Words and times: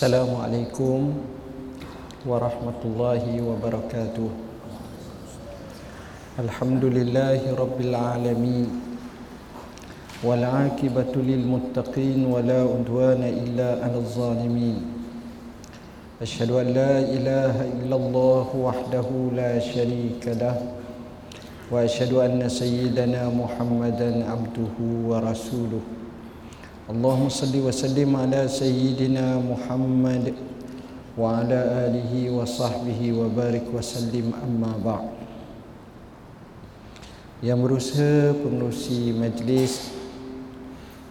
Assalamualaikum 0.00 1.12
warahmatullahi 2.24 3.36
wabarakatuh. 3.36 4.32
Alhamdulillahi 6.40 7.52
rabbil 7.52 7.92
alamin. 7.92 8.80
Wal 10.24 10.40
akibatu 10.40 11.20
lil 11.20 11.44
muttaqin 11.44 12.24
wa 12.24 12.40
la 12.40 12.64
udwana 12.64 13.28
illa 13.28 13.76
'alal 13.84 14.08
zalimin. 14.08 14.88
Ashhadu 16.16 16.64
an 16.64 16.72
la 16.72 17.04
ilaha 17.04 17.68
illallah 17.68 18.48
wahdahu 18.56 19.36
la 19.36 19.60
sharika 19.60 20.32
lah. 20.32 20.56
Wa 21.68 21.84
ashhadu 21.84 22.24
anna 22.24 22.48
sayyidana 22.48 23.28
Muhammadan 23.28 24.24
abduhu 24.24 25.12
wa 25.12 25.20
rasuluhu. 25.20 25.99
اللهم 26.89 27.29
صل 27.33 27.49
وسلم 27.49 28.09
على 28.13 28.45
سيدنا 28.45 29.41
محمد 29.41 30.33
وعلى 31.17 31.59
آله 31.89 32.11
وصحبه 32.29 32.99
وبارك 33.01 33.65
وسلم 33.73 34.25
أما 34.37 34.73
بعد 34.85 35.05
yang 37.43 37.61
berusaha 37.61 38.31
pengurusi 38.41 39.13
majlis 39.13 39.91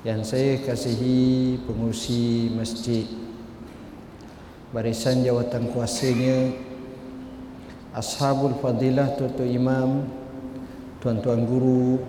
yang 0.03 0.25
saya 0.27 0.59
kasihi 0.63 1.63
pengurusi 1.63 2.51
masjid 2.55 3.07
barisan 4.75 5.23
jawatan 5.23 5.71
kuasanya 5.71 6.55
ashabul 7.95 8.57
fadilah 8.59 9.15
tuan 9.15 9.47
imam 9.47 9.91
tuan-tuan 10.99 11.47
guru 11.47 12.03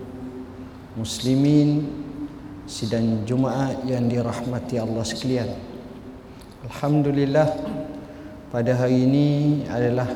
muslimin 0.98 1.86
sidang 2.69 3.25
Jumaat 3.25 3.85
yang 3.85 4.05
dirahmati 4.05 4.77
Allah 4.77 5.05
sekalian. 5.05 5.49
Alhamdulillah 6.67 7.49
pada 8.53 8.75
hari 8.77 9.07
ini 9.07 9.27
adalah 9.65 10.11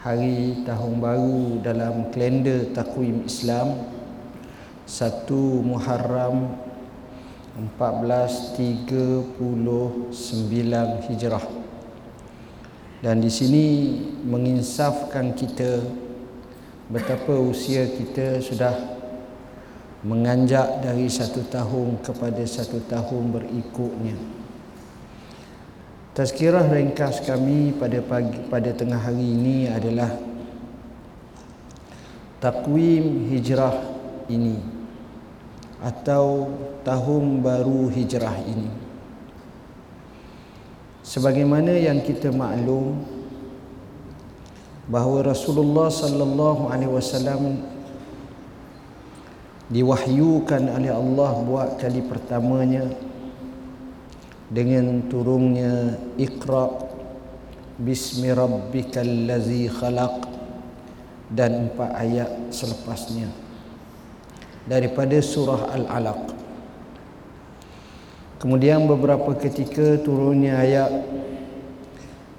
hari 0.00 0.62
tahun 0.64 0.92
baru 1.02 1.60
dalam 1.60 2.08
kalender 2.14 2.72
takwim 2.72 3.26
Islam 3.26 3.76
1 4.88 5.28
Muharram 5.68 6.56
1439 7.76 9.36
Hijrah. 11.10 11.44
Dan 12.98 13.22
di 13.22 13.30
sini 13.30 13.66
menginsafkan 14.26 15.34
kita 15.34 15.86
betapa 16.90 17.36
usia 17.36 17.86
kita 17.86 18.42
sudah 18.42 18.97
menganjak 20.06 20.78
dari 20.78 21.10
satu 21.10 21.42
tahun 21.50 21.98
kepada 22.06 22.42
satu 22.46 22.78
tahun 22.86 23.34
berikutnya. 23.34 24.14
Tazkirah 26.14 26.66
ringkas 26.70 27.22
kami 27.22 27.74
pada 27.78 28.02
pagi 28.02 28.38
pada 28.50 28.70
tengah 28.74 28.98
hari 28.98 29.22
ini 29.22 29.70
adalah 29.70 30.10
takwim 32.42 33.30
hijrah 33.30 33.74
ini 34.30 34.58
atau 35.78 36.50
tahun 36.82 37.42
baru 37.42 37.86
hijrah 37.90 38.34
ini. 38.46 38.70
Sebagaimana 41.06 41.72
yang 41.74 42.02
kita 42.02 42.34
maklum 42.34 42.98
bahawa 44.90 45.32
Rasulullah 45.32 45.88
sallallahu 45.88 46.68
alaihi 46.68 46.92
wasallam 46.92 47.62
diwahyukan 49.68 50.64
oleh 50.72 50.92
Allah 50.92 51.30
buat 51.44 51.68
kali 51.76 52.00
pertamanya 52.00 52.88
dengan 54.48 55.04
turunnya 55.12 56.00
Iqra 56.16 56.88
Bismi 57.76 58.32
Rabbikal 58.32 59.28
Ladzi 59.28 59.68
Khalaq 59.68 60.24
dan 61.28 61.68
empat 61.68 61.90
ayat 62.00 62.30
selepasnya 62.48 63.28
daripada 64.64 65.20
surah 65.20 65.68
Al-Alaq. 65.76 66.32
Kemudian 68.40 68.88
beberapa 68.88 69.36
ketika 69.36 70.00
turunnya 70.00 70.62
ayat 70.62 70.92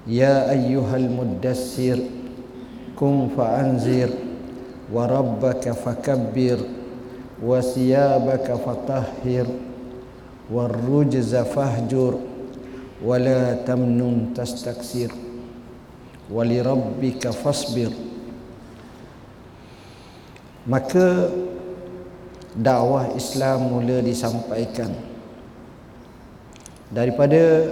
Ya 0.08 0.48
ayyuhal 0.48 1.12
muddassir 1.12 2.00
kum 2.96 3.30
fa'anzir 3.36 4.08
wa 4.88 5.04
rabbaka 5.06 5.76
fakabbir 5.76 6.79
wa 7.41 7.59
siyabaka 7.59 8.55
fatahhir 8.59 9.45
والرجز 10.45 11.35
فاهجر 11.35 12.13
ولا 13.05 13.53
تمنن 13.65 14.37
تستكثر 14.37 15.09
ولربك 16.29 17.23
فاصبر 17.29 17.91
maka 20.65 21.29
dakwah 22.57 23.13
Islam 23.13 23.69
mula 23.69 24.01
disampaikan 24.01 24.89
daripada 26.89 27.69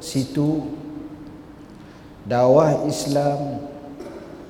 situ 0.00 0.64
dakwah 2.24 2.84
Islam 2.88 3.64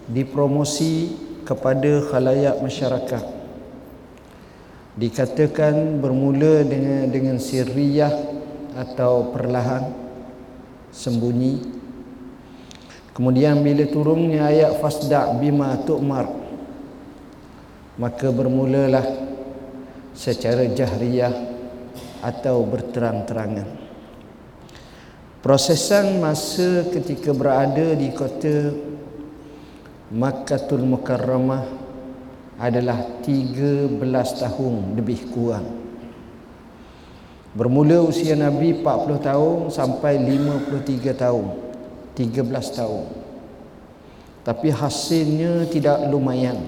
dipromosi 0.06 1.18
kepada 1.42 2.02
khalayak 2.14 2.62
masyarakat 2.62 3.24
dikatakan 4.95 5.99
bermula 5.99 6.63
dengan 6.63 7.11
dengan 7.11 7.37
sirriyah 7.39 8.11
atau 8.75 9.31
perlahan 9.35 9.91
sembunyi. 10.91 11.75
Kemudian 13.15 13.63
bila 13.63 13.87
turunnya 13.87 14.51
ayat 14.51 14.79
fasda 14.79 15.35
bima 15.39 15.75
tu'mar 15.87 16.45
maka 17.95 18.27
bermulalah 18.27 19.07
secara 20.11 20.67
jahriyah 20.67 21.31
atau 22.19 22.63
berterang-terangan. 22.67 23.67
Prosesan 25.39 26.17
masa 26.19 26.89
ketika 26.89 27.29
berada 27.29 27.93
di 27.93 28.09
kota 28.11 28.73
Makkatul 30.09 30.85
Mukarramah 30.85 31.84
adalah 32.55 33.19
13 33.19 33.99
tahun 34.39 34.95
lebih 34.95 35.31
kurang. 35.35 35.67
Bermula 37.55 38.03
usia 38.03 38.35
Nabi 38.35 38.83
40 38.83 39.19
tahun 39.23 39.57
sampai 39.71 40.19
53 40.19 41.15
tahun. 41.15 41.45
13 42.15 42.79
tahun. 42.79 43.05
Tapi 44.43 44.67
hasilnya 44.71 45.67
tidak 45.71 46.03
lumayan. 46.11 46.59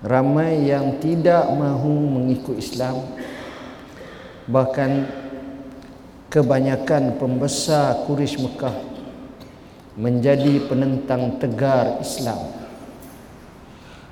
Ramai 0.00 0.68
yang 0.68 0.96
tidak 1.00 1.48
mahu 1.52 2.08
mengikut 2.08 2.56
Islam. 2.56 3.04
Bahkan 4.48 4.90
kebanyakan 6.32 7.20
pembesar 7.20 8.04
Quraisy 8.08 8.40
Mekah 8.40 8.76
menjadi 10.00 10.64
penentang 10.68 11.36
tegar 11.36 12.00
Islam 12.00 12.59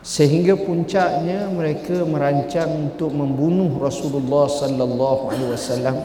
sehingga 0.08 0.56
puncaknya 0.56 1.52
mereka 1.52 2.00
merancang 2.08 2.88
untuk 2.88 3.12
membunuh 3.12 3.76
Rasulullah 3.76 4.48
sallallahu 4.48 5.28
alaihi 5.28 5.52
wasallam 5.52 6.00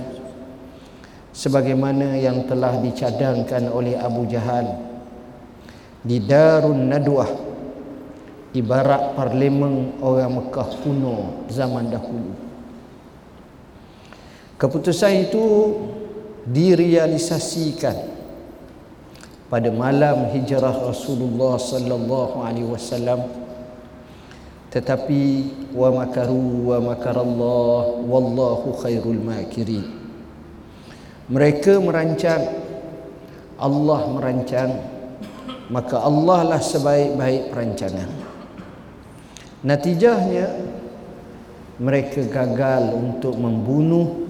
sebagaimana 1.32 2.20
yang 2.20 2.44
telah 2.44 2.84
dicadangkan 2.84 3.72
oleh 3.72 3.96
Abu 3.96 4.28
Jahal 4.28 4.76
di 6.04 6.20
Darun 6.20 6.92
Nadwah 6.92 7.32
ibarat 8.52 9.16
parlimen 9.16 9.96
orang 10.04 10.36
Mekah 10.36 10.84
kuno 10.84 11.48
zaman 11.48 11.88
dahulu. 11.88 12.36
Keputusan 14.60 15.32
itu 15.32 15.46
direalisasikan 16.44 18.12
pada 19.48 19.72
malam 19.72 20.28
hijrah 20.36 20.76
Rasulullah 20.92 21.56
sallallahu 21.56 22.44
alaihi 22.44 22.68
wasallam 22.68 23.43
tetapi 24.74 25.54
wa 25.78 26.02
makaru 26.02 26.74
wa 26.74 26.82
makarallah 26.82 28.02
wallahu 28.10 28.74
khairul 28.82 29.22
makirin. 29.22 29.86
Mereka 31.30 31.78
merancang 31.78 32.42
Allah 33.62 34.02
merancang. 34.10 34.72
Maka 35.70 36.02
Allah 36.02 36.40
lah 36.54 36.62
sebaik-baik 36.62 37.54
perancangan. 37.54 38.10
Natijahnya 39.64 40.50
mereka 41.80 42.26
gagal 42.28 42.92
untuk 42.94 43.40
membunuh 43.40 44.28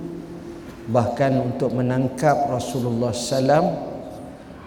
bahkan 0.87 1.33
untuk 1.39 1.73
menangkap 1.73 2.51
Rasulullah 2.51 3.15
SAW 3.15 3.65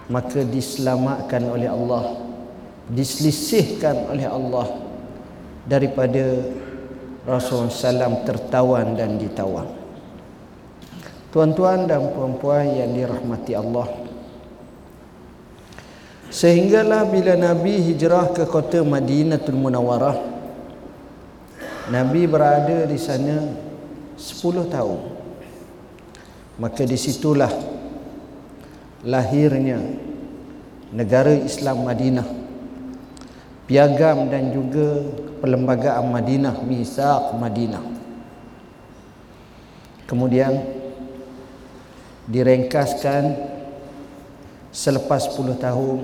maka 0.09 0.41
diselamatkan 0.43 1.45
oleh 1.45 1.69
Allah 1.69 2.19
diselisihkan 2.89 4.11
oleh 4.11 4.25
Allah 4.25 4.86
daripada 5.67 6.23
Rasulullah 7.27 7.75
SAW 7.75 8.23
tertawan 8.23 8.95
dan 8.95 9.19
ditawan. 9.19 9.67
Tuan-tuan 11.35 11.85
dan 11.91 12.07
puan-puan 12.15 12.65
yang 12.71 12.95
dirahmati 12.95 13.53
Allah. 13.59 13.91
Sehinggalah 16.31 17.11
bila 17.11 17.35
Nabi 17.35 17.83
hijrah 17.83 18.33
ke 18.33 18.47
kota 18.47 18.81
Madinatul 18.87 19.59
Munawwarah 19.59 20.37
Nabi 21.87 22.27
berada 22.27 22.83
di 22.83 22.99
sana 22.99 23.47
10 24.19 24.67
tahun. 24.67 25.01
Maka 26.59 26.83
disitulah 26.83 27.53
lahirnya 29.07 29.79
negara 30.91 31.31
Islam 31.31 31.87
Madinah 31.87 32.27
Piagam 33.67 34.31
dan 34.31 34.55
juga 34.55 35.03
perlembagaan 35.43 36.07
Madinah 36.07 36.63
Misaq 36.63 37.35
Madinah. 37.35 37.83
Kemudian 40.07 40.55
direngkaskan 42.31 43.35
selepas 44.71 45.35
10 45.35 45.59
tahun 45.59 45.99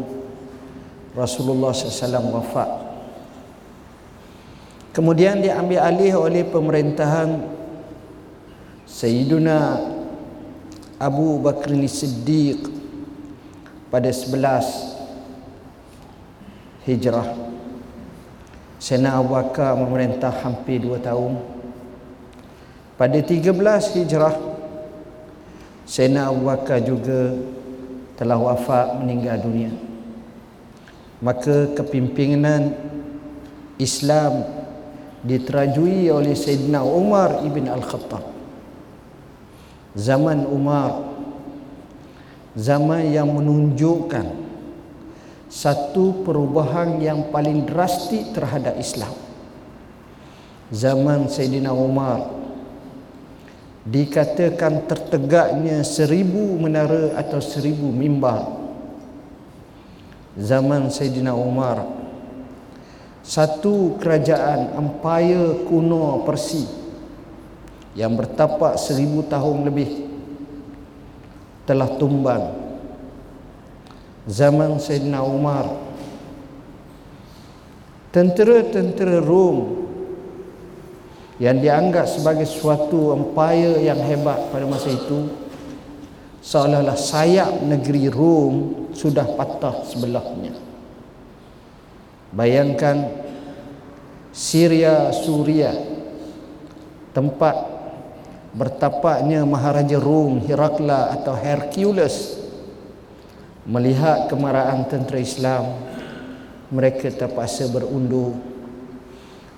Rasulullah 1.15 1.71
SAW 1.71 2.35
wafat. 2.35 2.71
Kemudian 4.91 5.39
diambil 5.39 5.87
alih 5.87 6.19
oleh 6.19 6.43
pemerintahan 6.43 7.47
Sayyiduna 8.91 9.79
Abu 10.99 11.39
Bakr 11.39 11.79
Siddiq 11.87 12.59
pada 13.87 14.11
11 14.11 14.99
Hijrah 16.91 17.52
Sayyidina 18.83 19.15
Abu 19.15 19.39
Bakar 19.39 19.79
memerintah 19.79 20.35
hampir 20.43 20.83
2 20.83 20.99
tahun. 20.99 21.39
Pada 22.99 23.15
13 23.15 23.55
Hijrah 23.95 24.35
Sayyidina 25.87 26.35
Abu 26.35 26.51
Bakar 26.51 26.83
juga 26.83 27.39
telah 28.19 28.43
wafat 28.43 28.99
meninggal 28.99 29.39
dunia. 29.39 29.71
Maka 31.23 31.71
kepimpinan 31.79 32.75
Islam 33.79 34.51
diterajui 35.23 36.11
oleh 36.11 36.35
Sayyidina 36.35 36.83
Umar 36.83 37.47
ibn 37.47 37.71
Al-Khattab. 37.71 38.27
Zaman 39.95 40.43
Umar 40.51 41.15
zaman 42.59 43.15
yang 43.15 43.31
menunjukkan 43.31 44.42
satu 45.53 46.25
perubahan 46.25 46.97
yang 46.97 47.29
paling 47.29 47.69
drastik 47.69 48.33
terhadap 48.33 48.73
Islam. 48.81 49.13
Zaman 50.73 51.29
Sayyidina 51.29 51.77
Umar 51.77 52.25
dikatakan 53.85 54.89
tertegaknya 54.89 55.85
seribu 55.85 56.57
menara 56.57 57.21
atau 57.21 57.45
seribu 57.45 57.93
mimbar. 57.93 58.49
Zaman 60.41 60.89
Sayyidina 60.89 61.37
Umar 61.37 61.85
satu 63.21 64.01
kerajaan 64.01 64.73
empire 64.73 65.69
kuno 65.69 66.25
Persi 66.25 66.65
yang 67.93 68.17
bertapak 68.17 68.81
seribu 68.81 69.21
tahun 69.29 69.69
lebih 69.69 70.09
telah 71.69 71.93
tumbang 72.01 72.62
zaman 74.27 74.79
Sayyidina 74.79 75.23
Umar. 75.23 75.67
Tentera-tentera 78.13 79.25
Rom 79.25 79.89
yang 81.41 81.59
dianggap 81.59 82.05
sebagai 82.05 82.45
suatu 82.45 83.17
empire 83.17 83.81
yang 83.81 83.97
hebat 84.05 84.53
pada 84.53 84.69
masa 84.69 84.93
itu 84.93 85.33
seolah-olah 86.45 86.99
sayap 86.99 87.65
negeri 87.65 88.13
Rom 88.13 88.55
sudah 88.93 89.25
patah 89.33 89.89
sebelahnya. 89.89 90.53
Bayangkan 92.37 93.09
Syria 94.33 95.13
Suria 95.13 95.73
tempat 97.17 97.57
bertapaknya 98.53 99.49
Maharaja 99.49 99.97
Rom 99.97 100.45
Herakla 100.45 101.17
atau 101.17 101.33
Hercules 101.33 102.42
melihat 103.63 104.27
kemarahan 104.27 104.83
tentera 104.91 105.23
Islam 105.23 105.79
mereka 106.73 107.13
terpaksa 107.15 107.71
berundur 107.71 108.35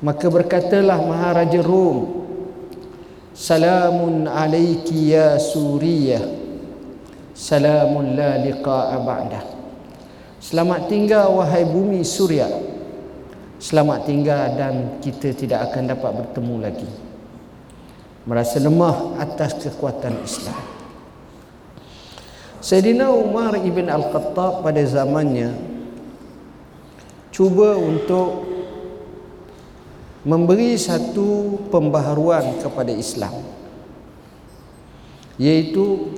maka 0.04 0.28
berkatalah 0.28 1.00
Maharaja 1.00 1.64
Rom 1.64 2.26
Salamun 3.34 4.30
alaiki 4.30 5.10
ya 5.10 5.40
Suriah 5.40 6.22
Salamun 7.34 8.14
la 8.14 8.38
liqa'a 8.38 8.94
ba'dah. 9.02 9.42
Selamat 10.38 10.86
tinggal 10.86 11.34
wahai 11.34 11.66
bumi 11.66 12.06
Suria 12.06 12.46
Selamat 13.58 14.06
tinggal 14.06 14.54
dan 14.54 15.00
kita 15.02 15.32
tidak 15.32 15.72
akan 15.72 15.88
dapat 15.88 16.10
bertemu 16.14 16.54
lagi. 16.60 16.90
Merasa 18.28 18.60
lemah 18.60 19.18
atas 19.18 19.56
kekuatan 19.56 20.20
Islam 20.20 20.73
Sayyidina 22.64 23.12
Umar 23.12 23.60
ibn 23.60 23.92
Al-Khattab 23.92 24.64
pada 24.64 24.80
zamannya 24.88 25.52
Cuba 27.28 27.76
untuk 27.76 28.56
Memberi 30.24 30.72
satu 30.80 31.60
pembaharuan 31.68 32.56
kepada 32.64 32.88
Islam. 32.88 33.44
Iaitu 35.36 36.08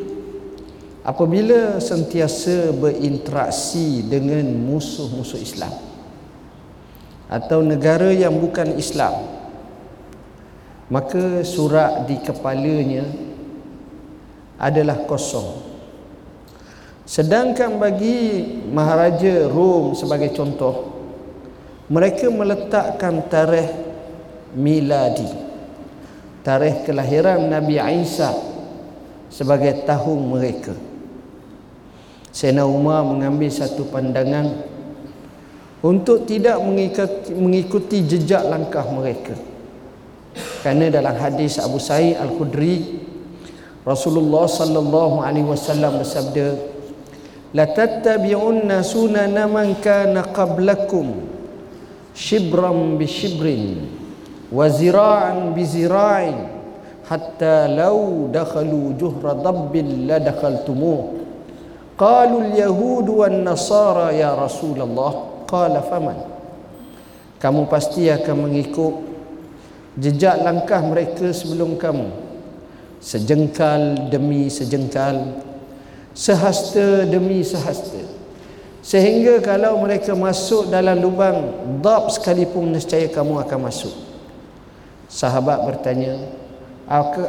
apabila 1.02 1.82
sentiasa 1.82 2.70
berinteraksi 2.70 4.06
dengan 4.06 4.46
musuh-musuh 4.46 5.42
Islam 5.42 5.74
atau 7.26 7.66
negara 7.66 8.14
yang 8.14 8.38
bukan 8.38 8.78
Islam 8.78 9.26
maka 10.86 11.42
surat 11.42 12.06
di 12.06 12.22
kepalanya 12.22 13.02
adalah 14.62 15.02
kosong 15.10 15.75
sedangkan 17.06 17.78
bagi 17.78 18.42
maharaja 18.74 19.46
Rom 19.46 19.94
sebagai 19.94 20.34
contoh 20.34 20.92
mereka 21.86 22.26
meletakkan 22.28 23.24
tarikh 23.30 23.70
miladi 24.58 25.30
tarikh 26.42 26.82
kelahiran 26.82 27.46
Nabi 27.46 27.78
Isa 28.02 28.34
sebagai 29.30 29.86
tahun 29.86 30.18
mereka 30.26 30.74
Sayyidina 32.36 32.68
Umar 32.68 33.00
mengambil 33.00 33.48
satu 33.48 33.88
pandangan 33.88 34.76
untuk 35.80 36.28
tidak 36.28 36.60
mengikuti, 36.60 37.32
mengikuti 37.32 37.98
jejak 38.04 38.44
langkah 38.44 38.84
mereka. 38.92 39.32
Kerana 40.60 40.92
dalam 40.92 41.16
hadis 41.16 41.56
Abu 41.56 41.80
Sa'id 41.80 42.12
Al-Khudri 42.20 43.00
Rasulullah 43.88 44.44
sallallahu 44.44 45.24
alaihi 45.24 45.48
wasallam 45.48 46.02
bersabda 46.02 46.75
la 47.56 47.64
tattabi'unna 47.64 48.84
sunana 48.84 49.48
man 49.48 49.80
kana 49.80 50.28
qablakum 50.28 51.24
shibran 52.12 53.00
bi 53.00 53.08
shibrin 53.08 53.88
wa 54.52 54.68
zira'an 54.68 55.56
bi 55.56 55.64
zira'in 55.64 56.36
hatta 57.08 57.64
law 57.72 58.28
dakhalu 58.28 58.92
juhra 59.00 59.32
dabbin 59.40 60.04
la 60.04 60.20
dakhaltumuh 60.20 61.16
Qalu 61.96 62.52
al-yahud 62.52 63.08
wan 63.08 63.40
nasara 63.40 64.12
ya 64.12 64.36
Rasulullah. 64.36 65.40
Qala 65.48 65.80
faman? 65.80 66.18
Kamu 67.40 67.64
pasti 67.72 68.12
akan 68.12 68.36
mengikut 68.48 68.94
jejak 69.96 70.44
langkah 70.44 70.84
mereka 70.84 71.32
sebelum 71.32 71.80
kamu. 71.80 72.12
Sejengkal 73.00 74.12
demi 74.12 74.52
sejengkal, 74.52 75.40
sehasta 76.16 77.04
demi 77.04 77.44
sehasta. 77.44 78.00
Sehingga 78.80 79.44
kalau 79.44 79.76
mereka 79.84 80.16
masuk 80.16 80.72
dalam 80.72 80.96
lubang 80.96 81.52
dab 81.84 82.08
sekalipun 82.08 82.72
nescaya 82.72 83.10
kamu 83.12 83.44
akan 83.44 83.68
masuk. 83.68 83.92
Sahabat 85.12 85.62
bertanya, 85.68 86.16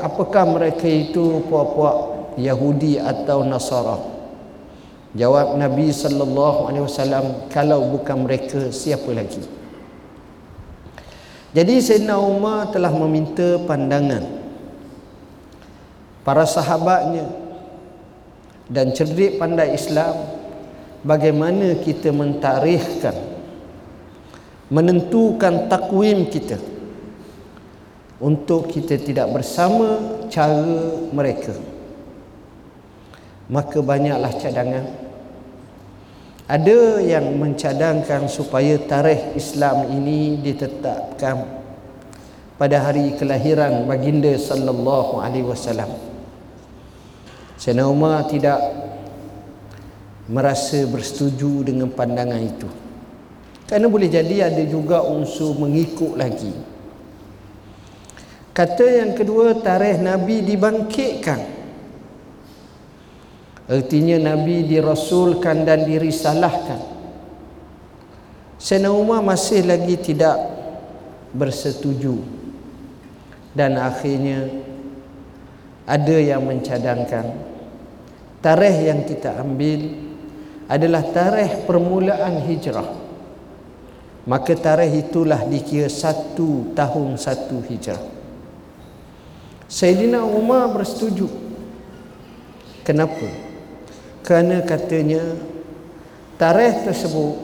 apakah 0.01 0.48
mereka 0.48 0.88
itu 0.88 1.44
puak-puak 1.50 1.98
Yahudi 2.39 3.01
atau 3.01 3.44
Nasara? 3.44 3.98
Jawab 5.17 5.58
Nabi 5.58 5.89
sallallahu 5.89 6.70
alaihi 6.70 6.86
wasallam 6.86 7.25
kalau 7.50 7.89
bukan 7.89 8.22
mereka 8.22 8.70
siapa 8.70 9.10
lagi? 9.17 9.41
Jadi 11.58 11.82
Sayyidina 11.82 12.22
Umar 12.22 12.70
telah 12.70 12.94
meminta 12.94 13.58
pandangan 13.65 14.22
para 16.22 16.46
sahabatnya 16.46 17.47
dan 18.67 18.91
cerdik 18.91 19.39
pandai 19.39 19.75
Islam 19.75 20.15
bagaimana 21.03 21.79
kita 21.79 22.12
mentarikhkan 22.12 23.15
menentukan 24.67 25.71
takwim 25.71 26.27
kita 26.27 26.59
untuk 28.19 28.67
kita 28.67 29.00
tidak 29.00 29.31
bersama 29.31 30.00
cara 30.27 31.07
mereka 31.15 31.55
maka 33.47 33.79
banyaklah 33.79 34.33
cadangan 34.36 35.07
ada 36.47 37.03
yang 37.03 37.36
mencadangkan 37.36 38.31
supaya 38.31 38.79
tarikh 38.79 39.36
Islam 39.36 39.91
ini 39.91 40.39
ditetapkan 40.39 41.43
pada 42.55 42.88
hari 42.88 43.19
kelahiran 43.19 43.83
baginda 43.83 44.31
sallallahu 44.39 45.19
alaihi 45.19 45.43
wasallam. 45.43 45.91
Sayyidina 47.58 47.90
Umar 47.90 48.30
tidak 48.30 48.62
merasa 50.30 50.86
bersetuju 50.86 51.66
dengan 51.66 51.90
pandangan 51.90 52.40
itu. 52.40 52.70
Kerana 53.68 53.92
boleh 53.92 54.08
jadi 54.08 54.48
ada 54.48 54.64
juga 54.64 55.04
unsur 55.04 55.58
mengikut 55.60 56.16
lagi. 56.16 56.54
Kata 58.56 58.86
yang 58.86 59.12
kedua 59.14 59.60
tarikh 59.60 60.02
Nabi 60.02 60.42
dibangkitkan 60.42 61.58
Artinya 63.68 64.32
Nabi 64.32 64.64
dirasulkan 64.64 65.68
dan 65.68 65.84
dirisalahkan. 65.84 66.80
Sayyidina 68.56 68.96
Umar 68.96 69.20
masih 69.20 69.68
lagi 69.68 70.00
tidak 70.00 70.40
bersetuju. 71.36 72.16
Dan 73.52 73.76
akhirnya 73.76 74.48
ada 75.88 76.17
yang 76.20 76.44
mencadangkan 76.44 77.25
tarikh 78.44 78.77
yang 78.84 79.08
kita 79.08 79.39
ambil 79.39 79.96
adalah 80.67 81.01
tarikh 81.15 81.63
permulaan 81.63 82.44
hijrah. 82.44 83.08
Maka 84.27 84.60
tarikh 84.60 85.08
itulah 85.08 85.48
dikira 85.48 85.88
satu 85.88 86.75
tahun 86.75 87.15
satu 87.15 87.63
hijrah. 87.63 88.03
Sayyidina 89.72 90.20
Umar 90.27 90.67
bersetuju. 90.75 91.32
Kenapa? 92.84 93.48
kerana 94.27 94.60
katanya 94.60 95.24
tarikh 96.36 96.84
tersebut 96.84 97.39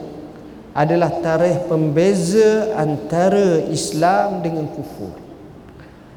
adalah 0.76 1.08
tarikh 1.24 1.64
pembeza 1.64 2.76
antara 2.76 3.64
Islam 3.72 4.44
dengan 4.44 4.68
kufur 4.68 5.23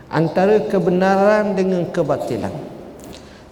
antara 0.07 0.63
kebenaran 0.67 1.55
dengan 1.55 1.87
kebatilan 1.91 2.53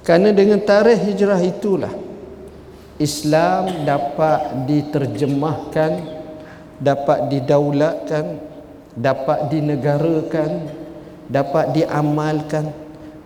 kerana 0.05 0.31
dengan 0.31 0.61
tarikh 0.63 1.01
hijrah 1.11 1.41
itulah 1.43 1.93
Islam 2.95 3.83
dapat 3.83 4.67
diterjemahkan 4.69 5.91
dapat 6.79 7.19
didaulatkan 7.31 8.25
dapat 8.95 9.51
dinegarakan 9.51 10.51
dapat 11.27 11.75
diamalkan 11.75 12.71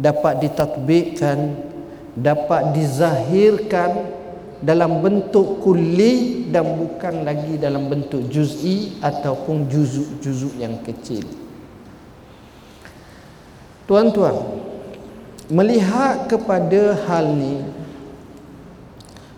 dapat 0.02 0.42
ditatbikkan 0.42 1.70
dapat 2.18 2.74
dizahirkan 2.74 4.20
dalam 4.60 5.00
bentuk 5.00 5.64
kuli 5.64 6.46
dan 6.52 6.76
bukan 6.76 7.24
lagi 7.24 7.56
dalam 7.56 7.88
bentuk 7.88 8.28
juz'i 8.28 9.00
ataupun 9.00 9.72
juzuk-juzuk 9.72 10.60
yang 10.60 10.76
kecil. 10.84 11.24
Tuan-tuan, 13.90 14.38
melihat 15.50 16.30
kepada 16.30 16.94
hal 17.10 17.34
ni 17.34 17.66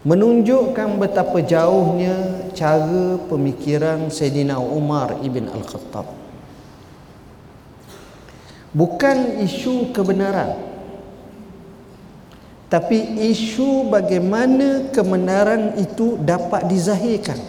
menunjukkan 0.03 1.00
betapa 1.00 1.39
jauhnya 1.39 2.51
cara 2.51 3.15
pemikiran 3.31 4.12
Sayyidina 4.12 4.60
Umar 4.60 5.24
ibn 5.24 5.48
Al-Khattab. 5.48 6.03
Bukan 8.75 9.39
isu 9.39 9.96
kebenaran, 9.96 10.60
tapi 12.67 13.24
isu 13.31 13.88
bagaimana 13.88 14.91
kebenaran 14.91 15.79
itu 15.79 16.20
dapat 16.20 16.67
dizahirkan 16.67 17.39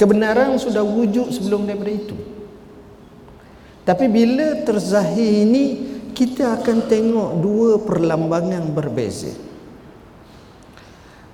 kebenaran 0.00 0.56
sudah 0.56 0.80
wujud 0.80 1.28
sebelum 1.28 1.68
daripada 1.68 1.92
itu 1.92 2.29
tapi 3.90 4.06
bila 4.06 4.62
terzahir 4.62 5.42
ini 5.42 5.64
kita 6.14 6.62
akan 6.62 6.86
tengok 6.86 7.42
dua 7.42 7.82
perlambangan 7.82 8.70
berbeza. 8.70 9.34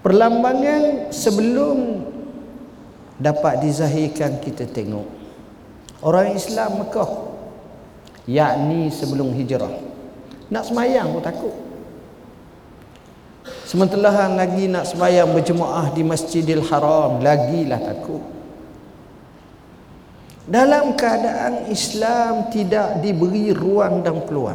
Perlambangan 0.00 1.12
sebelum 1.12 2.00
dapat 3.20 3.60
dizahirkan 3.60 4.40
kita 4.40 4.64
tengok. 4.72 5.04
Orang 6.00 6.32
Islam 6.32 6.80
Mekah 6.80 7.12
yakni 8.24 8.88
sebelum 8.88 9.36
hijrah. 9.36 9.76
Nak 10.48 10.64
semayang 10.64 11.12
pun 11.12 11.20
takut. 11.20 11.52
Sementara 13.68 14.32
lagi 14.32 14.64
nak 14.64 14.88
sembahyang 14.88 15.28
berjemaah 15.28 15.92
di 15.92 16.00
Masjidil 16.00 16.64
Haram 16.72 17.20
Lagilah 17.20 17.84
takut 17.84 18.35
Dalam 20.46 20.94
keadaan 20.94 21.66
Islam 21.74 22.54
tidak 22.54 23.02
diberi 23.02 23.50
ruang 23.50 24.06
dan 24.06 24.22
peluang. 24.22 24.54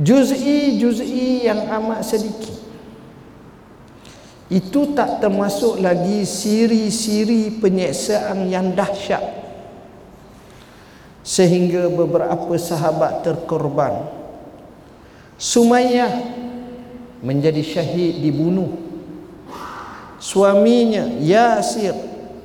Juz'i-juz'i 0.00 1.44
yang 1.44 1.68
amat 1.68 2.00
sedikit. 2.00 2.56
Itu 4.48 4.96
tak 4.96 5.20
termasuk 5.20 5.84
lagi 5.84 6.24
siri-siri 6.24 7.60
penyeksaan 7.60 8.48
yang 8.48 8.72
dahsyat. 8.72 9.20
Sehingga 11.20 11.92
beberapa 11.92 12.56
sahabat 12.56 13.20
terkorban. 13.20 14.00
Sumayyah 15.36 16.12
menjadi 17.20 17.60
syahid 17.60 18.24
dibunuh. 18.24 18.80
Suaminya 20.16 21.04
Yasir 21.20 21.92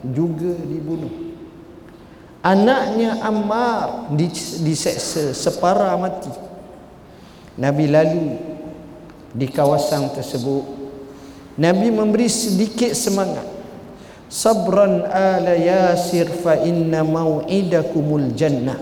juga 0.04 0.52
dibunuh 0.68 1.31
anaknya 2.42 3.22
Ammar 3.22 4.12
diseksa 4.62 5.34
separa 5.34 5.94
mati. 5.98 6.30
Nabi 7.58 7.86
lalu 7.90 8.38
di 9.34 9.48
kawasan 9.48 10.10
tersebut. 10.14 10.66
Nabi 11.58 11.94
memberi 11.94 12.28
sedikit 12.28 12.92
semangat. 12.98 13.46
Sabran 14.32 15.04
ala 15.12 15.54
yasir 15.60 16.26
fa 16.42 16.58
inna 16.58 17.04
mau'idakumul 17.04 18.32
jannah. 18.34 18.80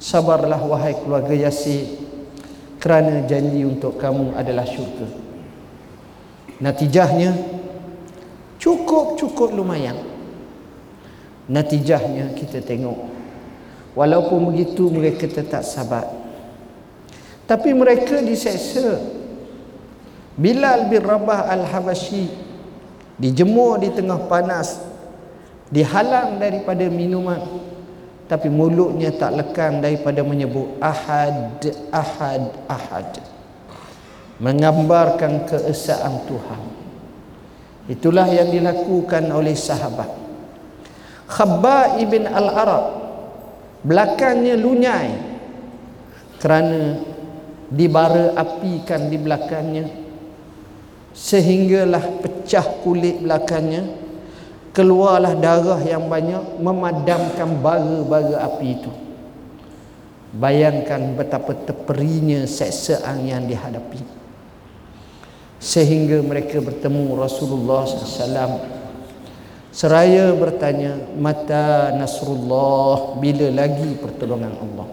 Sabarlah 0.00 0.60
wahai 0.60 0.96
keluarga 1.00 1.32
Yasir 1.32 1.88
kerana 2.76 3.24
janji 3.24 3.64
untuk 3.64 3.96
kamu 3.96 4.36
adalah 4.36 4.68
syurga. 4.68 5.08
Natijahnya 6.60 7.32
cukup-cukup 8.60 9.56
lumayan 9.56 9.96
natijahnya 11.46 12.36
kita 12.36 12.60
tengok. 12.64 13.12
Walaupun 13.94 14.50
begitu 14.50 14.90
mereka 14.90 15.30
tetap 15.30 15.62
sabar 15.62 16.24
tapi 17.44 17.76
mereka 17.76 18.24
diseksa. 18.24 19.00
Bilal 20.34 20.90
bin 20.90 21.04
Rabah 21.04 21.46
al-Habashi 21.52 22.26
dijemur 23.20 23.78
di 23.78 23.92
tengah 23.92 24.26
panas. 24.26 24.80
Dihalang 25.68 26.40
daripada 26.40 26.88
minuman. 26.88 27.40
Tapi 28.24 28.48
mulutnya 28.48 29.12
tak 29.12 29.36
lekang 29.36 29.84
daripada 29.84 30.24
menyebut 30.24 30.80
ahad 30.80 31.60
ahad 31.92 32.48
ahad. 32.64 33.20
Menggambarkan 34.40 35.44
keesaan 35.44 36.24
Tuhan. 36.24 36.62
Itulah 37.84 38.24
yang 38.32 38.48
dilakukan 38.48 39.28
oleh 39.28 39.52
sahabat 39.52 40.23
Khabba 41.28 41.96
ibn 42.00 42.28
al-Arab. 42.28 42.84
Belakangnya 43.84 44.56
lunyai. 44.56 45.12
Kerana 46.40 47.00
dibara 47.72 48.36
apikan 48.36 49.08
di 49.08 49.16
belakangnya. 49.16 49.86
Sehinggalah 51.16 52.20
pecah 52.20 52.66
kulit 52.84 53.24
belakangnya. 53.24 54.04
Keluarlah 54.74 55.38
darah 55.38 55.78
yang 55.86 56.10
banyak 56.10 56.58
memadamkan 56.58 57.62
bara-bara 57.62 58.42
api 58.42 58.66
itu. 58.74 58.90
Bayangkan 60.34 61.14
betapa 61.14 61.54
teperinya 61.54 62.42
seksaan 62.42 63.22
yang 63.22 63.46
dihadapi. 63.46 64.02
Sehingga 65.62 66.18
mereka 66.20 66.58
bertemu 66.58 67.14
Rasulullah 67.14 67.86
SAW 67.86 68.83
seraya 69.74 70.30
bertanya 70.38 70.94
mata 71.18 71.90
nasrullah 71.98 73.18
bila 73.18 73.50
lagi 73.50 73.98
pertolongan 73.98 74.54
Allah? 74.54 74.86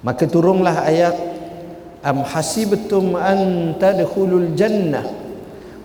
Maka 0.00 0.24
turunlah 0.24 0.88
ayat 0.88 1.16
am 2.00 2.24
hasibtum 2.24 3.12
an 3.20 3.76
tadkhulul 3.76 4.56
jannah? 4.56 5.04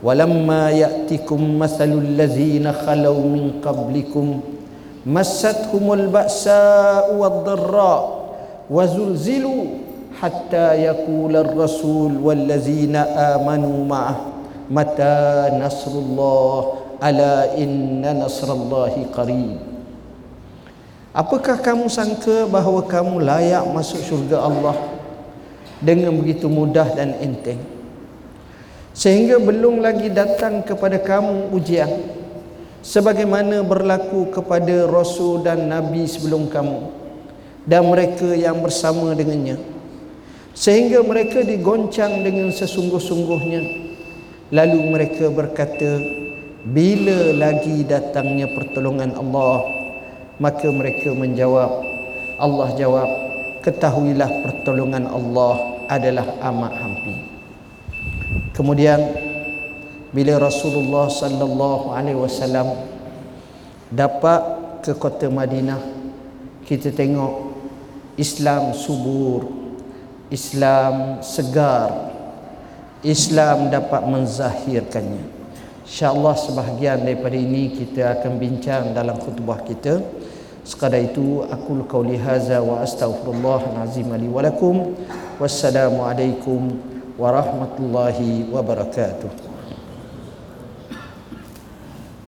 Walamma 0.02 0.74
ya'tikum 0.74 1.60
mathalul 1.60 2.18
ladzina 2.18 2.74
khalu 2.74 3.14
min 3.22 3.44
qablikum 3.62 4.42
massathumul 5.06 6.10
ba'sa 6.10 7.06
wad-dharra 7.14 8.26
wazulzilu 8.66 9.78
hatta 10.18 10.74
yaqula 10.74 11.46
ar-rasul 11.46 12.18
wal 12.18 12.34
ladzina 12.34 13.36
amanu 13.38 13.86
ma'ah 13.86 14.31
mata 14.72 15.52
nasrullah 15.52 16.80
ala 17.04 17.52
inna 17.60 18.16
ان 18.16 19.04
qarib. 19.12 19.60
Apakah 21.12 21.60
kamu 21.60 21.92
sangka 21.92 22.48
bahawa 22.48 22.88
kamu 22.88 23.20
layak 23.20 23.68
masuk 23.76 24.00
syurga 24.00 24.48
Allah 24.48 24.80
dengan 25.84 26.16
begitu 26.16 26.48
mudah 26.48 26.88
dan 26.96 27.20
enteng? 27.20 27.60
Sehingga 28.96 29.36
belum 29.44 29.84
lagi 29.84 30.08
datang 30.08 30.64
kepada 30.64 31.04
kamu 31.04 31.52
ujian 31.52 31.92
sebagaimana 32.80 33.60
berlaku 33.68 34.32
kepada 34.32 34.88
rasul 34.88 35.44
dan 35.44 35.68
nabi 35.68 36.08
sebelum 36.08 36.48
kamu 36.48 36.80
dan 37.68 37.92
mereka 37.92 38.32
yang 38.32 38.64
bersama 38.64 39.12
dengannya. 39.12 39.60
Sehingga 40.56 41.04
mereka 41.04 41.44
digoncang 41.44 42.24
dengan 42.24 42.52
sesungguh-sungguhnya 42.56 43.81
lalu 44.52 44.80
mereka 44.92 45.32
berkata 45.32 45.98
bila 46.62 47.34
lagi 47.34 47.82
datangnya 47.88 48.52
pertolongan 48.54 49.18
Allah? 49.18 49.66
Maka 50.38 50.70
mereka 50.70 51.14
menjawab 51.14 51.72
Allah 52.38 52.70
jawab 52.78 53.10
ketahuilah 53.62 54.42
pertolongan 54.46 55.06
Allah 55.10 55.86
adalah 55.86 56.26
amat 56.50 56.74
hampir. 56.82 57.18
Kemudian 58.52 59.00
bila 60.12 60.42
Rasulullah 60.42 61.08
sallallahu 61.08 61.96
alaihi 61.96 62.20
wasallam 62.20 62.76
dapat 63.88 64.42
ke 64.84 64.92
kota 64.98 65.30
Madinah 65.32 65.80
kita 66.68 66.92
tengok 66.92 67.54
Islam 68.20 68.76
subur 68.76 69.48
Islam 70.34 71.24
segar 71.24 72.11
Islam 73.02 73.74
dapat 73.74 74.06
menzahirkannya. 74.06 75.26
InsyaAllah 75.82 76.36
sebahagian 76.38 77.02
daripada 77.02 77.34
ini 77.34 77.74
kita 77.74 78.22
akan 78.22 78.38
bincang 78.38 78.94
dalam 78.94 79.18
khutbah 79.18 79.60
kita. 79.66 80.00
Sekadar 80.62 81.02
itu 81.02 81.42
aku 81.50 81.82
qauli 81.90 82.22
haza 82.22 82.62
wa 82.62 82.86
astaghfirullah 82.86 83.82
azim 83.82 84.08
li 84.14 84.30
wa 84.30 84.46
lakum. 84.46 84.94
Wassalamu 85.42 86.06
alaikum 86.06 86.78
warahmatullahi 87.18 88.46
wabarakatuh 88.54 89.51